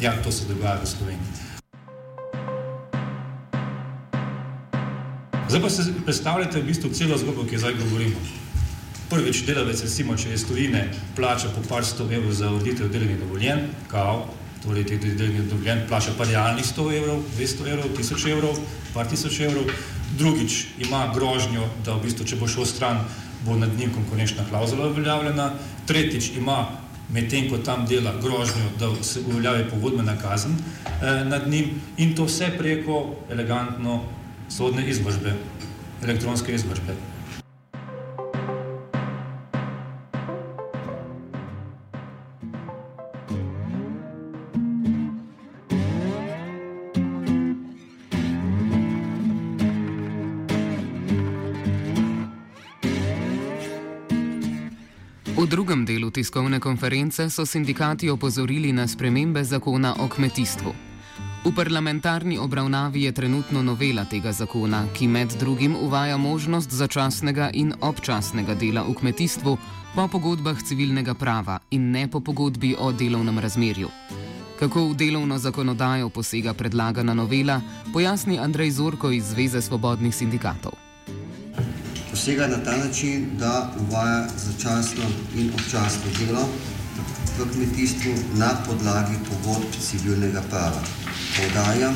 Ja, 0.00 0.16
to 0.22 0.32
se 0.32 0.44
dogaja 0.48 0.80
v 0.82 0.86
Sloveniji. 0.86 1.50
Zdaj 5.50 5.62
pa 5.62 5.70
se 5.70 5.92
predstavljate 6.04 6.60
v 6.60 6.66
bistvu 6.66 6.90
celo 6.94 7.18
zgodbo, 7.18 7.44
ki 7.44 7.54
jo 7.54 7.58
zdaj 7.58 7.74
govorimo. 7.74 8.20
Prvič, 9.10 9.42
delavec, 9.42 9.80
recimo, 9.82 10.14
če 10.14 10.28
je 10.30 10.36
iz 10.38 10.44
tujine, 10.46 10.84
plača 11.18 11.48
po 11.50 11.64
par 11.66 11.82
sto 11.82 12.04
evrov 12.06 12.30
za 12.30 12.46
voditev 12.46 12.92
delovnih 12.92 13.18
dovoljen, 13.18 13.64
kao, 13.90 14.28
torej 14.62 14.84
teh 14.86 15.02
delnih 15.02 15.48
dovoljenj, 15.50 15.80
plača 15.88 16.14
pa 16.18 16.28
realnih 16.28 16.64
100 16.64 16.84
evrov, 17.00 17.24
200 17.34 17.66
evrov, 17.72 17.88
1000 17.96 18.30
evrov, 18.30 18.60
par 18.94 19.10
tisoč 19.10 19.40
evrov. 19.48 19.66
Drugič 20.18 20.60
ima 20.86 21.08
grožnjo, 21.14 21.66
da 21.82 21.96
v 21.98 22.04
bistvu, 22.06 22.26
če 22.26 22.38
bo 22.38 22.46
šel 22.46 22.70
stran, 22.70 23.02
bo 23.42 23.58
nad 23.58 23.74
njim 23.74 23.90
konkurenčna 23.94 24.46
klauzula 24.46 24.86
uveljavljena. 24.94 25.50
Tretjič 25.90 26.32
ima 26.38 26.68
medtem 27.10 27.50
ko 27.50 27.58
tam 27.58 27.86
dela 27.90 28.14
grožnjo, 28.22 28.70
da 28.78 28.94
se 29.02 29.26
uveljavi 29.26 29.66
pogodbena 29.70 30.14
kazen 30.22 30.54
eh, 30.54 31.24
nad 31.24 31.48
njim 31.50 31.80
in 31.98 32.14
to 32.14 32.30
vse 32.30 32.54
preko 32.58 33.16
elegantno 33.30 34.04
sodne 34.48 34.86
izvršbe, 34.86 35.34
elektronske 36.02 36.54
izvršbe. 36.54 37.09
Delu 56.60 56.76
tiskovne 56.76 56.78
konference 56.78 57.30
so 57.30 57.46
sindikati 57.46 58.10
opozorili 58.10 58.72
na 58.72 58.86
spremembe 58.86 59.44
zakona 59.44 59.94
o 59.98 60.08
kmetijstvu. 60.08 60.74
V 61.44 61.54
parlamentarni 61.54 62.38
obravnavi 62.38 63.04
je 63.04 63.12
trenutno 63.12 63.62
novela 63.62 64.04
tega 64.04 64.32
zakona, 64.32 64.86
ki 64.94 65.08
med 65.08 65.28
drugim 65.40 65.76
uvaja 65.76 66.16
možnost 66.16 66.70
začasnega 66.70 67.50
in 67.54 67.72
občasnega 67.80 68.54
dela 68.54 68.82
v 68.82 68.94
kmetijstvu 68.94 69.58
po 69.94 70.08
pogodbah 70.08 70.62
civilnega 70.62 71.14
prava 71.14 71.60
in 71.70 71.90
ne 71.90 72.08
po 72.08 72.20
pogodbi 72.20 72.76
o 72.78 72.92
delovnem 72.92 73.38
razmerju. 73.38 73.88
Kako 74.58 74.88
v 74.88 74.94
delovno 74.94 75.38
zakonodajo 75.38 76.10
posega 76.10 76.54
predlagana 76.54 77.14
novela, 77.14 77.60
pojasni 77.92 78.38
Andrej 78.38 78.70
Zorko 78.70 79.10
iz 79.10 79.24
Zveze 79.24 79.62
svobodnih 79.62 80.14
sindikatov 80.14 80.89
posega 82.20 82.46
na 82.46 82.64
ta 82.64 82.76
način, 82.76 83.28
da 83.38 83.72
uvaja 83.80 84.28
začasno 84.46 85.04
in 85.36 85.50
občasno 85.54 86.10
delo 86.18 86.48
v 87.38 87.46
kmetijstvu 87.52 88.12
na 88.36 88.50
podlagi 88.66 89.14
pogodb 89.28 89.68
civilnega 89.88 90.42
prava. 90.50 90.82
Povdarjam, 91.36 91.94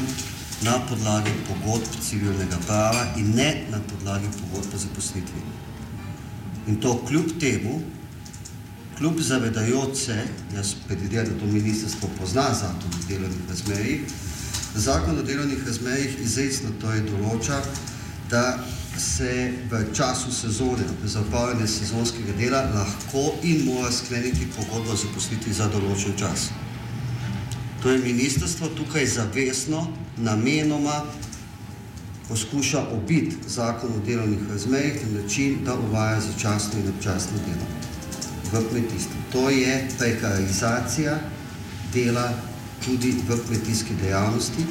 na 0.63 0.79
podlagi 0.89 1.31
pogodb 1.49 1.89
civilnega 2.09 2.57
prava 2.67 3.05
in 3.17 3.35
ne 3.35 3.67
na 3.71 3.81
podlagi 3.91 4.27
pogodb 4.41 4.75
o 4.75 4.79
zaposlitvi. 4.79 5.43
In 6.67 6.81
to 6.81 7.05
kljub 7.09 7.27
temu, 7.41 7.81
kljub 8.99 9.21
zavedajoč 9.21 9.97
se, 10.07 10.17
jaz 10.55 10.75
predvidevam, 10.87 11.27
da 11.27 11.41
to 11.41 11.47
ministrstvo 11.47 12.09
pozna 12.21 12.47
zakon 12.61 12.97
o 12.97 13.09
delovnih 13.09 13.49
razmerjih, 13.49 14.01
zakon 14.75 15.19
o 15.19 15.23
delovnih 15.23 15.67
razmerjih 15.67 16.17
izrecno 16.21 16.71
to 16.81 16.93
je 16.93 17.05
določa, 17.11 17.61
da 18.31 18.65
se 18.99 19.53
v 19.71 19.95
času 19.95 20.33
sezone, 20.33 20.85
za 21.05 21.21
opravljanje 21.21 21.67
sezonskega 21.67 22.33
dela, 22.39 22.63
lahko 22.75 23.35
in 23.43 23.65
mora 23.65 23.93
skleniti 23.93 24.49
pogodbo 24.57 24.93
o 24.93 24.97
zaposlitvi 24.97 25.53
za 25.53 25.69
določen 25.69 26.17
čas. 26.19 26.51
To 27.83 27.91
je 27.91 27.99
ministrstvo 27.99 28.69
tukaj 28.77 29.07
zavestno, 29.07 29.87
namenoma 30.17 31.03
poskuša 32.29 32.87
obiti 32.97 33.37
zakon 33.47 33.93
o 33.93 34.05
delovnih 34.07 34.49
razmerjih 34.51 35.03
na 35.07 35.21
način, 35.21 35.59
da 35.65 35.75
uvaja 35.75 36.21
začasno 36.21 36.81
in 36.81 36.89
občasno 36.89 37.39
delo 37.47 37.67
v 38.53 38.69
kmetijstvu. 38.71 39.23
To 39.33 39.51
je 39.51 39.89
prekarizacija 39.99 41.19
dela 41.95 42.33
tudi 42.85 43.15
v 43.29 43.39
kmetijski 43.47 43.95
dejavnosti. 44.03 44.67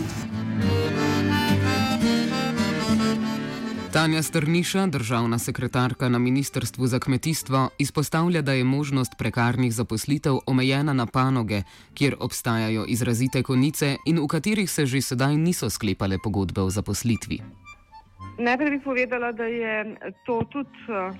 Tanja 3.93 4.21
Strniša, 4.21 4.87
državna 4.87 5.37
sekretarka 5.39 6.09
na 6.09 6.19
Ministrstvu 6.19 6.87
za 6.87 6.99
kmetijstvo, 6.99 7.69
izpostavlja, 7.79 8.41
da 8.41 8.53
je 8.53 8.63
možnost 8.63 9.13
prekarnih 9.17 9.73
zaposlitev 9.73 10.33
omejena 10.45 10.93
na 10.93 11.05
panoge, 11.05 11.61
kjer 11.93 12.15
obstajajo 12.19 12.85
izrazite 12.87 13.43
konice 13.43 13.97
in 14.05 14.19
v 14.19 14.27
katerih 14.27 14.71
se 14.71 14.85
že 14.85 15.01
sedaj 15.01 15.37
niso 15.37 15.69
sklepale 15.69 16.17
pogodbe 16.23 16.61
o 16.61 16.69
zaposlitvi. 16.69 17.39
Najprej 18.39 18.69
bi 18.69 18.79
povedala, 18.83 19.31
da 19.31 19.43
je 19.43 19.95
to 20.25 20.41
tudi 20.51 20.69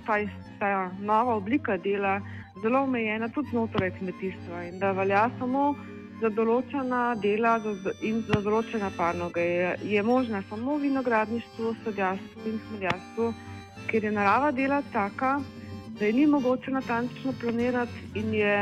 ta, 0.06 0.18
ta 0.60 0.92
nova 1.00 1.36
oblika 1.36 1.78
dela 1.78 2.22
zelo 2.64 2.80
omejena 2.80 3.30
tudi 3.30 3.50
znotraj 3.52 3.92
kmetijstva 4.00 4.64
in 4.64 4.80
da 4.80 4.92
velja 4.92 5.30
samo 5.40 5.76
za 6.24 6.30
določena 6.32 7.02
dela 7.20 7.58
in 8.02 8.22
za 8.30 8.40
določene 8.46 8.90
panoge. 8.96 9.44
Je, 9.44 9.72
je 9.96 10.04
možno 10.08 10.40
samo 10.50 10.78
v 10.78 10.88
vinogradništvu, 10.88 11.74
sadjarstvu 11.84 12.48
in 12.48 12.62
smrjarstvu, 12.70 13.28
ker 13.92 14.08
je 14.08 14.14
narava 14.16 14.54
dela 14.56 14.80
taka, 14.96 15.36
da 16.00 16.06
je 16.08 16.14
ni 16.16 16.26
mogoče 16.26 16.72
natančno 16.72 17.36
planirati 17.42 18.08
in 18.24 18.34
je 18.40 18.56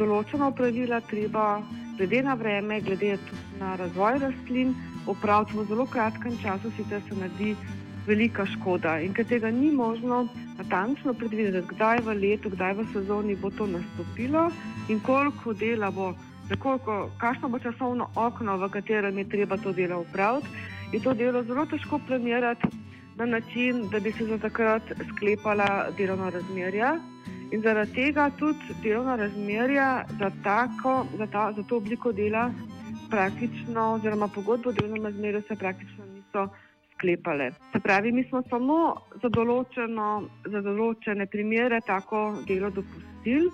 določena 0.00 0.50
pravila 0.56 1.02
treba, 1.10 1.60
glede 1.98 2.24
na 2.26 2.34
vreme, 2.40 2.80
glede 2.88 3.18
na 3.60 3.76
razvoj 3.78 4.18
rastlin, 4.24 4.74
opraviti 5.06 5.60
v 5.60 5.68
zelo 5.68 5.86
kratkem 5.86 6.40
času, 6.42 6.72
sicer 6.78 7.04
se 7.08 7.20
naredi 7.20 7.52
velika 8.08 8.46
škoda. 8.56 8.98
In 9.04 9.12
ker 9.14 9.28
tega 9.28 9.52
ni 9.52 9.70
možno 9.70 10.24
natančno 10.56 11.12
predvideti, 11.20 11.68
kdaj 11.74 12.00
v 12.08 12.16
letu, 12.24 12.50
kdaj 12.50 12.78
v 12.80 12.92
sezoni 12.96 13.36
bo 13.36 13.52
to 13.52 13.68
nastopilo 13.68 14.48
in 14.88 15.00
koliko 15.04 15.52
dela 15.52 15.92
bo 15.92 16.14
nekoliko, 16.50 17.10
kakšno 17.18 17.48
bo 17.48 17.58
časovno 17.58 18.08
okno, 18.16 18.56
v 18.56 18.68
katerem 18.70 19.18
je 19.18 19.28
treba 19.28 19.56
to 19.56 19.72
delo 19.72 20.00
upraviti, 20.00 20.48
je 20.92 21.00
to 21.02 21.14
delo 21.14 21.42
zelo 21.42 21.66
težko 21.66 22.00
planirati 22.06 22.68
na 23.16 23.26
način, 23.26 23.88
da 23.90 24.00
bi 24.00 24.12
se 24.12 24.26
za 24.26 24.38
takrat 24.38 24.82
sklepala 25.08 25.90
delovna 25.98 26.30
razmerja. 26.30 26.96
In 27.52 27.62
zaradi 27.62 27.92
tega 27.92 28.30
tudi 28.38 28.74
delovna 28.82 29.16
razmerja 29.16 30.04
za, 30.18 30.30
tako, 30.44 31.06
za, 31.18 31.26
ta, 31.26 31.52
za 31.56 31.62
to 31.62 31.76
obliko 31.76 32.12
dela 32.12 32.50
praktično, 33.10 33.92
oziroma 33.94 34.28
pogodbo 34.28 34.68
o 34.68 34.72
delovnem 34.72 35.04
razmerju 35.04 35.42
se 35.48 35.56
praktično 35.56 36.04
niso 36.06 36.48
sklepale. 36.94 37.50
Se 37.72 37.80
pravi, 37.80 38.12
mi 38.12 38.24
smo 38.24 38.42
samo 38.50 38.96
za, 39.22 39.28
za 40.50 40.60
določene 40.60 41.26
primere 41.26 41.80
tako 41.86 42.34
delo 42.48 42.70
dopustili 42.70 43.50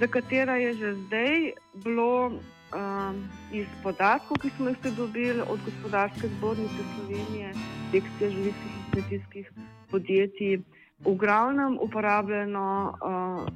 za 0.00 0.06
katera 0.06 0.56
je 0.56 0.74
že 0.74 0.94
zdaj 0.94 1.52
bilo 1.84 2.26
um, 2.74 3.28
iz 3.52 3.66
podatkov, 3.82 4.38
ki 4.42 4.50
smo 4.56 4.68
jih 4.68 4.78
dobili 4.96 5.40
od 5.40 5.58
gospodarske 5.64 6.28
zbornice 6.28 6.80
Slovenije, 6.94 7.52
sekcije 7.92 8.30
živitskih 8.30 8.72
in 8.76 8.84
kmetijskih 8.92 9.50
podjetij, 9.90 10.62
v 11.04 11.14
glavnem 11.20 11.78
uporabljeno, 11.80 12.94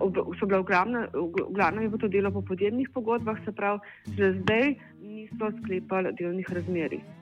uh, 0.01 0.35
so 0.39 0.47
bile 0.47 0.61
v 0.61 0.65
glavnem, 0.69 1.07
v 1.15 1.53
glavnem 1.55 1.83
je 1.83 1.89
bilo 1.89 1.99
to 1.99 2.09
delo 2.09 2.31
po 2.31 2.43
podjemnih 2.43 2.91
pogodbah, 2.95 3.39
se 3.45 3.53
pravi, 3.53 3.79
že 4.17 4.33
zdaj 4.43 4.75
niso 5.01 5.53
sklepali 5.63 6.13
delovnih 6.19 6.51
razmerij. 6.51 7.18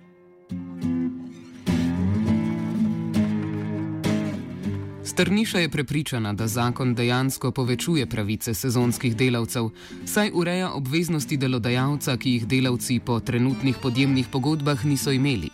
Strniša 5.06 5.58
je 5.58 5.68
prepričana, 5.68 6.32
da 6.32 6.46
zakon 6.46 6.94
dejansko 6.94 7.50
povečuje 7.50 8.06
pravice 8.06 8.54
sezonskih 8.54 9.16
delavcev, 9.16 9.68
saj 10.04 10.30
ureja 10.34 10.72
obveznosti 10.74 11.36
delodajalca, 11.36 12.16
ki 12.16 12.32
jih 12.32 12.46
delavci 12.46 12.98
po 13.06 13.20
trenutnih 13.20 13.76
podjemnih 13.82 14.26
pogodbah 14.32 14.84
niso 14.84 15.12
imeli. 15.12 15.50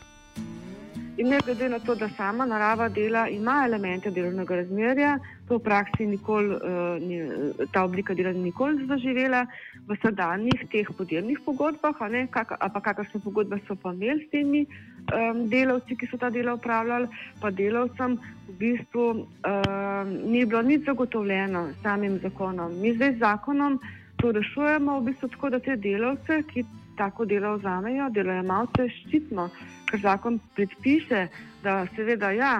In 1.16 1.28
ne 1.28 1.40
glede 1.44 1.68
na 1.68 1.78
to, 1.78 1.94
da 1.94 2.09
sama 2.16 2.47
narava 2.47 2.88
dela 2.88 3.28
ima 3.28 3.62
elemente 3.66 4.11
delovnega 4.11 4.56
razmerja, 4.56 5.18
to 5.52 5.61
v 5.61 5.68
praksi 5.68 6.09
nikoli, 6.09 6.56
uh, 6.56 7.68
ta 7.76 7.85
oblika 7.85 8.16
dela 8.16 8.32
ni 8.32 8.49
nikoli 8.49 8.88
zaživela 8.88 9.44
v 9.85 9.92
sedanjih 10.00 10.64
teh 10.73 10.88
podjemnih 10.88 11.44
pogodbah, 11.44 11.92
ali 12.00 12.25
pa 12.32 12.80
kakršne 12.80 13.21
pogodbe 13.21 13.61
so 13.68 13.76
pa 13.76 13.92
imeli 13.92 14.25
s 14.25 14.30
temi 14.32 14.64
um, 15.12 15.44
delavci, 15.52 15.92
ki 15.92 16.09
so 16.09 16.16
ta 16.16 16.32
dela 16.32 16.56
upravljali, 16.56 17.12
pa 17.37 17.52
delavcem 17.52 18.16
v 18.49 18.52
bistvu 18.56 19.04
um, 19.12 20.09
ni 20.32 20.49
bilo 20.49 20.64
nič 20.64 20.88
zagotovljeno 20.88 21.76
samim 21.85 22.16
zakonom. 22.25 22.73
Mi 22.80 22.97
zdaj 22.97 23.12
z 23.12 23.21
zakonom 23.21 23.76
to 24.16 24.32
rešujemo 24.32 25.00
v 25.00 25.12
bistvu 25.12 25.28
tako, 25.37 25.52
da 25.52 25.61
te 25.61 25.76
delavce, 25.76 26.40
ki 26.49 26.64
tako 26.97 27.25
delo 27.25 27.57
vzamejo, 27.57 28.11
delojemalce 28.11 28.89
ščitno, 28.89 29.49
ker 29.91 30.01
zakon 30.01 30.39
predpiše, 30.57 31.27
da 31.63 31.87
seveda 31.97 32.31
ja, 32.37 32.53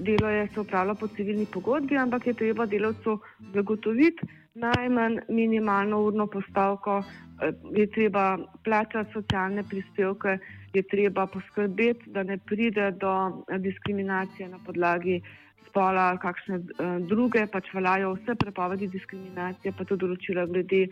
delo 0.00 0.28
je 0.28 0.48
se 0.54 0.60
upravljalo 0.60 0.98
po 1.00 1.08
civilni 1.16 1.46
pogodbi, 1.52 1.96
ampak 1.96 2.26
je 2.26 2.34
treba 2.34 2.66
delavcu 2.66 3.18
zagotoviti 3.54 4.28
najmanj 4.54 5.18
minimalno 5.28 6.00
urno 6.02 6.26
postavko, 6.26 7.02
eh, 7.42 7.52
je 7.76 7.86
treba 7.90 8.38
plačati 8.64 9.12
socialne 9.12 9.62
prispevke, 9.68 10.38
je 10.72 10.82
treba 10.82 11.26
poskrbeti, 11.26 12.10
da 12.10 12.22
ne 12.22 12.38
pride 12.38 12.90
do 12.90 13.44
diskriminacije 13.58 14.48
na 14.48 14.58
podlagi 14.66 15.22
spola, 15.68 16.16
kakšne 16.22 16.56
uh, 16.58 16.98
druge, 17.10 17.44
pač 17.46 17.70
veljajo 17.74 18.14
vse 18.16 18.34
prepovedi 18.34 18.88
diskriminacije, 18.90 19.72
pa 19.76 19.84
tudi 19.84 20.06
določila 20.06 20.46
glede 20.50 20.86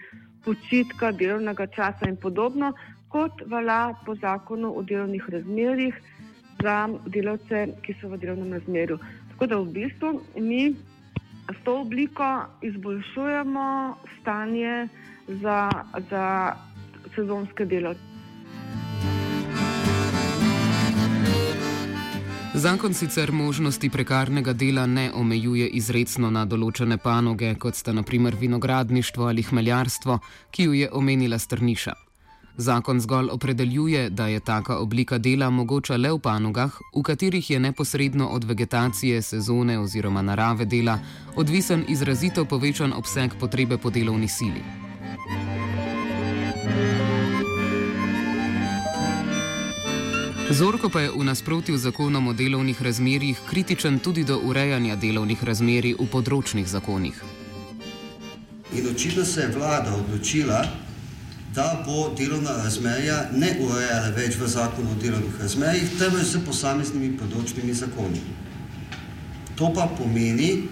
počitka, 0.45 1.13
delovnega 1.13 1.67
časa 1.75 2.09
in 2.11 2.17
podobno, 2.17 2.73
kot 3.13 3.43
velja 3.49 3.95
po 4.07 4.15
zakonu 4.21 4.75
o 4.77 4.83
delovnih 4.83 5.29
razmerjih 5.35 5.97
za 6.63 6.77
delavce, 7.07 7.67
ki 7.83 7.97
so 8.01 8.11
v 8.13 8.21
delovnem 8.23 8.55
razmerju. 8.59 8.99
Tako 9.33 9.47
da 9.47 9.59
v 9.63 9.73
bistvu 9.77 10.13
mi 10.43 10.63
s 11.49 11.59
to 11.65 11.81
obliko 11.81 12.29
izboljšujemo 12.63 13.69
stanje 14.21 14.89
za, 15.43 15.71
za 16.11 16.27
sezonske 17.15 17.65
delavce. 17.65 18.08
Zakon 22.59 22.95
sicer 22.95 23.33
možnosti 23.33 23.91
prekarnega 23.91 24.53
dela 24.53 24.87
ne 24.87 25.13
omejuje 25.15 25.69
izredno 25.79 26.27
na 26.31 26.41
določene 26.45 26.97
panoge, 26.99 27.53
kot 27.55 27.77
sta 27.79 27.93
naprimer 27.95 28.35
vinogradništvo 28.35 29.29
ali 29.31 29.45
hmeljarstvo, 29.47 30.17
ki 30.51 30.67
jo 30.67 30.73
je 30.75 30.89
omenila 30.91 31.39
Strniša. 31.39 31.95
Zakon 32.57 32.99
zgolj 33.01 33.31
opredeljuje, 33.31 34.11
da 34.11 34.27
je 34.27 34.41
taka 34.41 34.81
oblika 34.83 35.19
dela 35.19 35.51
mogoča 35.51 35.97
le 35.97 36.11
v 36.17 36.19
panogah, 36.19 36.81
v 36.97 37.03
katerih 37.07 37.51
je 37.51 37.61
neposredno 37.61 38.27
od 38.35 38.45
vegetacije, 38.51 39.23
sezone 39.23 39.79
oziroma 39.79 40.23
narave 40.23 40.67
dela 40.67 40.99
odvisen 41.37 41.87
izrazito 41.89 42.45
povečan 42.45 42.93
obseg 42.93 43.39
potrebe 43.39 43.79
po 43.79 43.91
delovni 43.91 44.29
sili. 44.29 44.65
Zorko 50.51 50.89
pa 50.89 51.01
je 51.01 51.11
v 51.13 51.25
nasprotju 51.25 51.77
z 51.77 51.83
zakonom 51.83 52.29
o 52.29 52.33
delovnih 52.33 52.83
razmerjih 52.83 53.41
kritičen 53.51 53.99
tudi 53.99 54.25
do 54.25 54.39
urejanja 54.41 54.97
delovnih 54.97 55.45
razmerij 55.45 55.93
v 56.01 56.07
področnih 56.09 56.65
zakonih. 56.65 57.19
In 58.73 58.89
očitno 58.89 59.25
se 59.29 59.45
je 59.45 59.51
vlada 59.53 59.93
odločila, 59.93 60.63
da 61.53 61.85
bo 61.85 62.09
delovna 62.17 62.57
razmerja 62.65 63.29
ne 63.37 63.53
urejala 63.61 64.09
več 64.17 64.41
v 64.41 64.49
zakonu 64.49 64.97
o 64.97 64.99
delovnih 65.03 65.37
razmerjih, 65.37 65.93
temveč 66.01 66.33
z 66.33 66.41
posameznimi 66.49 67.13
področnimi 67.21 67.77
zakoni. 67.77 68.25
To 69.61 69.69
pa 69.77 69.85
pomeni 70.01 70.65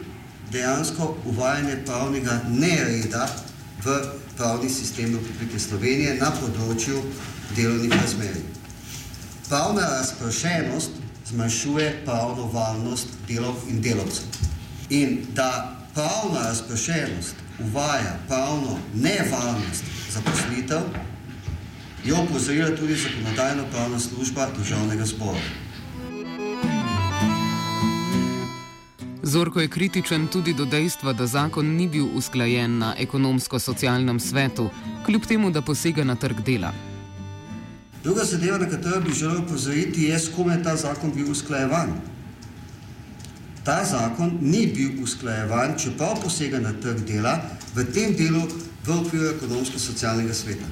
dejansko 0.56 1.18
uvajanje 1.28 1.82
pravnega 1.84 2.40
nereda 2.48 3.28
v 3.84 4.00
pravni 4.40 4.72
sistem 4.72 5.12
Republike 5.20 5.60
Slovenije 5.60 6.16
na 6.16 6.32
področju 6.32 7.02
delovnih 7.52 7.92
razmerij. 7.92 8.55
Pravna 9.48 9.80
razpršenost 9.80 10.90
zmanjšuje 11.26 12.02
pravno 12.04 12.50
varnost 12.52 13.08
delov 13.28 13.54
in 13.68 13.80
delovcev. 13.80 14.24
In 14.90 15.18
da 15.34 15.76
pravna 15.94 16.48
razpršenost 16.48 17.34
uvaja 17.58 18.18
pravno 18.28 18.78
nevarnost 18.94 19.84
zaposlitev, 20.10 20.80
je 22.04 22.14
opozorila 22.14 22.76
tudi 22.76 22.96
zakonodajno-pravna 22.96 23.98
služba 23.98 24.48
državnega 24.58 25.04
zbora. 25.04 25.40
Zorko 29.22 29.60
je 29.60 29.68
kritičen 29.68 30.26
tudi 30.26 30.54
do 30.54 30.64
dejstva, 30.64 31.12
da 31.12 31.26
zakon 31.26 31.66
ni 31.66 31.88
bil 31.88 32.06
usklajen 32.14 32.78
na 32.78 32.94
ekonomsko-socialnem 32.98 34.20
svetu, 34.20 34.70
kljub 35.06 35.22
temu, 35.26 35.50
da 35.50 35.62
posega 35.62 36.04
na 36.04 36.14
trg 36.14 36.40
dela. 36.40 36.95
Druga 38.06 38.24
zadeva, 38.24 38.58
na 38.58 38.68
katero 38.70 39.00
bi 39.00 39.14
želel 39.14 39.40
upozoriti, 39.42 40.02
je, 40.02 40.18
s 40.18 40.28
kom 40.36 40.50
je 40.50 40.62
ta 40.62 40.76
zakon 40.76 41.12
bil 41.14 41.30
usklajevan. 41.30 41.88
Ta 43.64 43.84
zakon 43.84 44.38
ni 44.40 44.66
bil 44.66 45.02
usklajevan, 45.02 45.74
čeprav 45.78 46.20
posega 46.22 46.60
na 46.60 46.70
trg 46.82 47.00
dela, 47.06 47.40
v 47.74 47.84
tem 47.94 48.14
delu 48.14 48.44
v 48.86 48.94
okviru 48.94 49.26
ekonomsko-socialnega 49.32 50.34
sveta. 50.34 50.68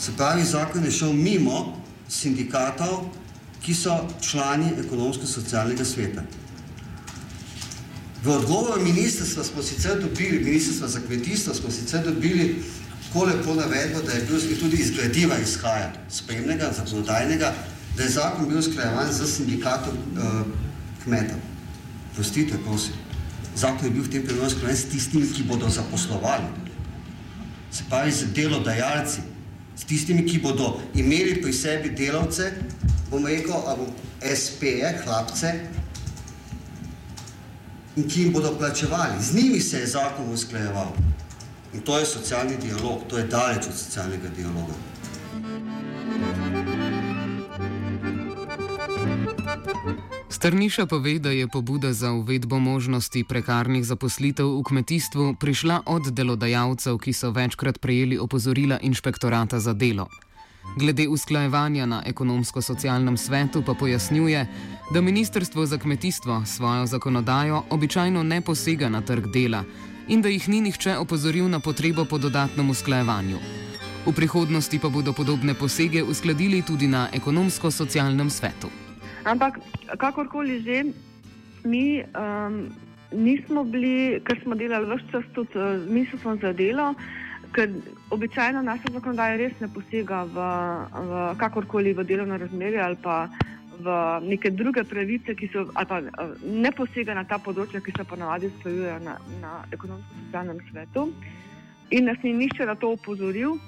Se 0.00 0.16
pravi, 0.16 0.44
zakon 0.44 0.84
je 0.84 0.94
šel 0.96 1.12
mimo 1.12 1.76
sindikatov, 2.08 3.04
ki 3.60 3.74
so 3.74 3.98
člani 4.24 4.72
ekonomsko-socialnega 4.86 5.84
sveta. 5.84 6.24
V 8.24 8.32
odgovoru 8.32 8.80
ministrstva 8.80 9.44
smo 9.44 9.62
sicer 9.62 10.00
dobili, 10.00 10.40
ministrstva 10.44 10.88
za 10.88 11.04
kmetijstvo 11.04 11.54
smo 11.54 11.70
sicer 11.70 12.04
dobili 12.04 12.64
tako 13.16 13.24
lepo 13.26 13.54
navedbo, 13.54 14.02
da 14.02 14.12
je 14.12 14.24
bil 14.28 14.58
tudi 14.60 14.76
iz 14.76 14.90
gradiva 14.90 15.38
izhaja, 15.38 15.92
spremnega, 16.10 16.72
zakonodajnega, 16.76 17.54
da 17.96 18.02
je 18.02 18.08
zakon 18.08 18.48
bil 18.48 18.62
sklajevan 18.62 19.12
z 19.12 19.26
sindikatom 19.26 19.94
uh, 19.96 20.46
kmetov. 21.04 21.38
Prostite, 22.14 22.58
prosim. 22.64 22.92
Zakon 23.56 23.88
je 23.88 23.90
bil 23.90 24.02
v 24.02 24.10
tem 24.10 24.26
primeru 24.26 24.50
sklajevan 24.50 24.76
s 24.76 24.84
tistimi, 24.92 25.32
ki 25.32 25.48
bodo 25.48 25.68
zaposlovali. 25.68 26.44
Se 27.72 27.88
pravi 27.88 28.12
z 28.12 28.28
delodajalci, 28.36 29.24
s 29.76 29.84
tistimi, 29.84 30.26
ki 30.26 30.38
bodo 30.44 30.76
imeli 30.94 31.40
pri 31.40 31.52
sebi 31.52 31.96
delavce, 31.96 32.52
bom 33.10 33.24
rekel, 33.24 33.56
ali 33.56 33.88
SP-je, 34.20 34.92
hlapce, 35.06 35.56
in 37.96 38.04
ki 38.04 38.26
jim 38.26 38.32
bodo 38.32 38.52
plačevali. 38.58 39.22
Z 39.22 39.34
njimi 39.34 39.60
se 39.60 39.80
je 39.80 39.86
zakon 39.86 40.32
usklajeval. 40.32 40.92
In 41.74 41.80
to 41.80 41.98
je 41.98 42.06
socialni 42.06 42.56
dialog, 42.56 43.02
to 43.08 43.18
je 43.18 43.24
daleč 43.24 43.66
od 43.66 43.74
socialnega 43.74 44.28
dialoga. 44.28 44.74
Strniša 50.28 50.86
pove, 50.86 51.18
da 51.18 51.30
je 51.30 51.48
pobuda 51.48 51.92
za 51.92 52.12
uvedbo 52.12 52.58
možnosti 52.58 53.24
prekarnih 53.24 53.84
zaposlitev 53.84 54.46
v 54.46 54.62
kmetijstvu 54.62 55.34
prišla 55.40 55.82
od 55.86 56.10
delodajalcev, 56.12 56.98
ki 56.98 57.12
so 57.12 57.30
večkrat 57.30 57.80
prejeli 57.80 58.18
opozorila 58.18 58.78
inšpektorata 58.82 59.60
za 59.60 59.72
delo. 59.72 60.08
Glede 60.76 61.08
usklajevanja 61.08 61.86
na 61.86 62.02
ekonomsko-socialnem 62.06 63.16
svetu 63.16 63.62
pa 63.66 63.74
pojasnjuje, 63.74 64.46
da 64.94 65.00
Ministrstvo 65.00 65.66
za 65.66 65.78
kmetijstvo 65.78 66.42
svojo 66.46 66.86
zakonodajo 66.86 67.62
običajno 67.70 68.22
ne 68.22 68.40
posega 68.40 68.88
na 68.88 69.00
trg 69.00 69.26
dela, 69.32 69.64
in 70.08 70.22
da 70.22 70.28
jih 70.28 70.48
ni 70.48 70.60
nihče 70.60 70.96
opozoril 70.98 71.48
na 71.48 71.60
potrebo 71.60 72.04
po 72.04 72.18
dodatnem 72.18 72.70
usklajevanju. 72.70 73.38
V 74.06 74.12
prihodnosti 74.14 74.78
pa 74.78 74.88
bodo 74.88 75.12
podobne 75.12 75.54
posege 75.54 76.02
uskladili 76.02 76.62
tudi 76.62 76.86
na 76.86 77.08
ekonomsko-socialnem 77.12 78.30
svetu. 78.30 78.70
Ampak, 79.26 79.58
kakorkoli 79.98 80.62
že, 80.62 80.84
mi 81.66 81.98
um, 82.14 82.70
nismo 83.10 83.64
bili, 83.64 84.22
ker 84.22 84.38
smo 84.42 84.54
delali 84.54 84.86
vse 84.86 85.10
čas 85.10 85.26
tudi 85.34 85.58
uh, 85.58 85.82
z 85.82 85.90
ministrstvom 85.90 86.38
za 86.38 86.52
delo, 86.54 86.94
ker 87.50 87.74
običajno 88.10 88.62
naša 88.62 88.94
zakonodaja 88.94 89.36
res 89.36 89.58
ne 89.58 89.68
posega 89.74 90.22
v, 90.30 90.46
v 90.94 91.10
kakorkoli 91.42 91.94
v 91.98 92.06
delovno 92.06 92.38
razmerje 92.38 92.78
ali 92.78 92.98
pa 93.02 93.26
v 93.80 94.20
neke 94.22 94.50
druge 94.50 94.84
pravice, 94.84 95.34
ki 95.34 95.48
so, 95.52 95.66
ali 95.74 95.86
pa 95.86 95.98
eh, 96.00 96.34
ne 96.42 96.72
posega 96.72 97.14
na 97.14 97.24
ta 97.24 97.38
področja, 97.38 97.80
ki 97.80 97.94
se 97.96 98.04
ponavadi 98.08 98.50
stojujejo 98.60 98.98
na, 99.04 99.16
na 99.42 99.52
ekonomsko-socialnem 99.72 100.60
svetu. 100.70 101.08
In 101.94 102.08
nas 102.10 102.18
ni 102.24 102.32
nišče 102.34 102.66
na 102.66 102.74
to 102.74 102.94
upozoril. 102.96 103.58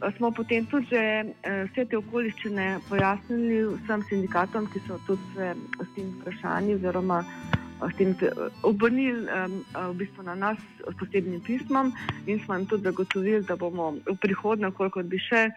Eh, 0.00 0.10
smo 0.16 0.30
potem 0.30 0.66
tudi 0.66 0.92
že 0.94 1.02
eh, 1.02 1.64
vse 1.70 1.86
te 1.90 1.98
okoliščine 1.98 2.80
pojasnili 2.88 3.62
vsem 3.82 4.06
sindikatom, 4.10 4.70
ki 4.72 4.82
so 4.86 4.98
tudi 5.06 5.22
se 5.36 5.54
s 5.54 5.88
tem 5.94 6.10
vprašanji 6.20 6.80
oziroma 6.80 7.22
s 7.76 7.92
tem 7.98 8.16
obrnili 8.64 9.28
v 9.28 9.92
bistvu 10.00 10.24
na 10.24 10.34
nas 10.34 10.60
s 10.80 10.94
posebnim 10.96 11.42
pismom 11.44 11.92
in 12.24 12.40
smo 12.40 12.56
jim 12.56 12.64
tudi 12.66 12.88
zagotovili, 12.88 13.44
da 13.44 13.56
bomo 13.56 14.00
v 14.06 14.16
prihodnje, 14.16 14.70
koliko 14.72 15.02
bi 15.04 15.20
še 15.20 15.50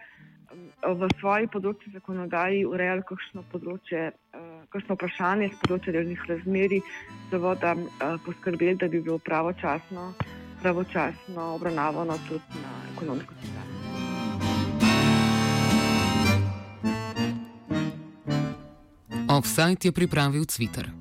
v 0.82 1.08
svoji 1.20 1.48
področji 1.52 1.92
zakonodaji 1.94 2.64
urejali 2.68 3.04
kakšno 3.08 3.44
področje, 3.52 4.10
uh, 4.34 4.62
kakšno 4.72 4.96
vprašanje 4.96 5.50
z 5.52 5.58
področja 5.64 5.94
delnih 5.96 6.22
razmeri, 6.28 6.80
da 7.30 7.40
uh, 7.86 8.16
poskrbeli, 8.24 8.78
da 8.80 8.88
bi 8.88 9.00
bilo 9.00 9.18
pravočasno, 9.18 10.12
pravočasno 10.62 11.54
obravnavano 11.56 12.16
tudi 12.28 12.62
na 12.62 12.72
ekonomsko 12.94 13.34
stanje. 13.42 13.68
Offside 19.30 19.86
je 19.86 19.92
pripravil 19.94 20.42
Twitter. 20.42 20.99